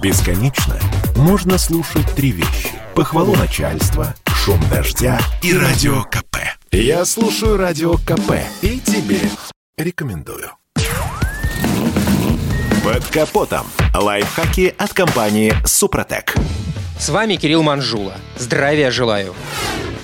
[0.00, 0.78] Бесконечно
[1.16, 2.70] можно слушать три вещи.
[2.94, 6.36] Похвалу начальства, шум дождя и радио КП.
[6.70, 9.18] Я слушаю радио КП и тебе
[9.76, 10.52] рекомендую.
[12.84, 13.66] Под капотом.
[13.92, 16.34] Лайфхаки от компании «Супротек».
[17.00, 18.14] С вами Кирилл Манжула.
[18.38, 19.34] Здравия желаю.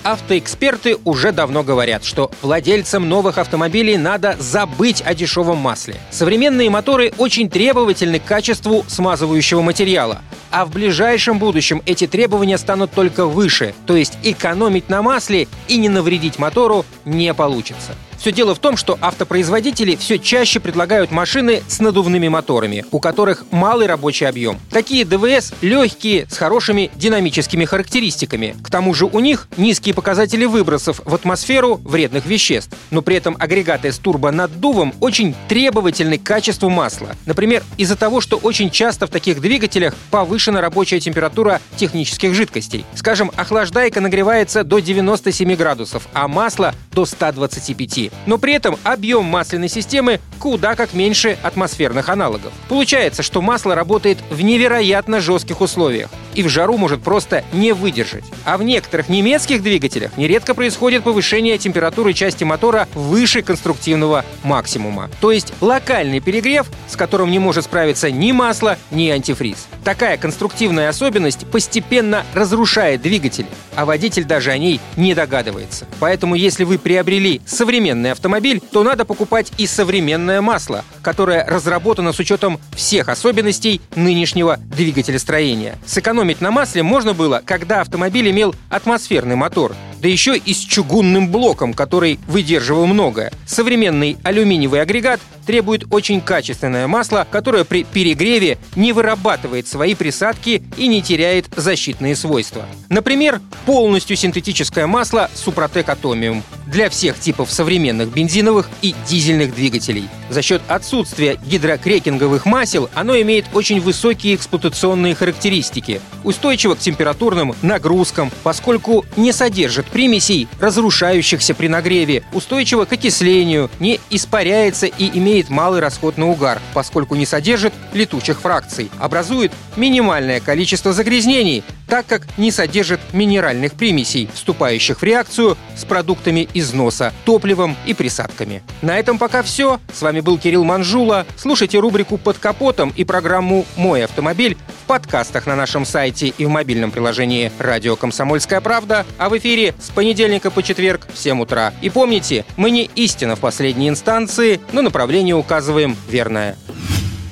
[0.05, 5.97] Автоэксперты уже давно говорят, что владельцам новых автомобилей надо забыть о дешевом масле.
[6.11, 10.21] Современные моторы очень требовательны к качеству смазывающего материала.
[10.51, 15.79] А в ближайшем будущем эти требования станут только выше, то есть экономить на масле и
[15.79, 17.95] не навредить мотору не получится.
[18.25, 23.45] Все дело в том, что автопроизводители все чаще предлагают машины с надувными моторами, у которых
[23.51, 24.59] малый рабочий объем.
[24.71, 28.57] Такие ДВС легкие, с хорошими динамическими характеристиками.
[28.63, 32.75] К тому же у них низкие показатели выбросов в атмосферу вредных веществ.
[32.91, 37.17] Но при этом агрегаты с турбонаддувом очень требовательны к качеству масла.
[37.27, 42.87] Например, из-за того, что очень часто в таких двигателях повышена рабочая температура технических жидкостей.
[42.95, 49.69] Скажем, охлаждайка нагревается до 97 градусов, а масло до 125 но при этом объем масляной
[49.69, 52.53] системы куда как меньше атмосферных аналогов.
[52.69, 58.25] Получается, что масло работает в невероятно жестких условиях и в жару может просто не выдержать.
[58.45, 65.11] А в некоторых немецких двигателях нередко происходит повышение температуры части мотора выше конструктивного максимума.
[65.21, 69.67] То есть локальный перегрев, с которым не может справиться ни масло, ни антифриз.
[69.85, 75.87] Такая конструктивная особенность постепенно разрушает двигатель, а водитель даже о ней не догадывается.
[76.01, 82.19] Поэтому если вы приобрели современный автомобиль, то надо покупать и современное масло, которое разработано с
[82.19, 85.77] учетом всех особенностей нынешнего двигателестроения.
[85.87, 91.29] Сэкономить на масле можно было, когда автомобиль имел атмосферный мотор, да еще и с чугунным
[91.31, 93.33] блоком, который выдерживал многое.
[93.47, 100.89] Современный алюминиевый агрегат требует очень качественное масло, которое при перегреве не вырабатывает свои присадки и
[100.89, 102.67] не теряет защитные свойства.
[102.89, 110.09] Например, полностью синтетическое масло Супротек Атомиум для всех типов современных бензиновых и дизельных двигателей.
[110.31, 118.31] За счет отсутствия гидрокрекинговых масел оно имеет очень высокие эксплуатационные характеристики, устойчиво к температурным нагрузкам,
[118.43, 125.81] поскольку не содержит примесей, разрушающихся при нагреве, устойчиво к окислению, не испаряется и имеет малый
[125.81, 131.63] расход на угар, поскольку не содержит летучих фракций, образует минимальное количество загрязнений,
[131.95, 138.65] так как не содержит минеральных примесей, вступающих в реакцию с продуктами износа, топливом и присадками.
[138.83, 139.79] На этом пока все.
[139.93, 141.25] С вами был Кирилл Манжула.
[141.37, 146.49] Слушайте рубрику «Под капотом» и программу «Мой автомобиль» в подкастах на нашем сайте и в
[146.49, 151.73] мобильном приложении «Радио Комсомольская правда», а в эфире с понедельника по четверг в 7 утра.
[151.81, 156.57] И помните, мы не истина в последней инстанции, но направление указываем верное.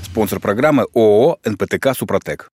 [0.04, 2.52] Спонсор программы ООО «НПТК Супротек».